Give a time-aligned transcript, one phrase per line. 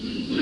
[0.00, 0.39] Mm-hmm.